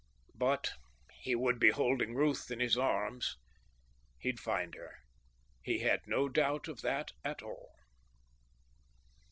But 0.33 0.71
he 1.11 1.35
would 1.35 1.59
be 1.59 1.69
holding 1.69 2.15
Ruth 2.15 2.49
in 2.49 2.59
his 2.59 2.75
arms. 2.75 3.37
He'd 4.17 4.39
find 4.39 4.73
her: 4.73 4.95
he 5.61 5.81
had 5.81 6.07
no 6.07 6.27
doubt 6.27 6.67
of 6.67 6.81
that 6.81 7.11
at 7.23 7.43
all. 7.43 7.75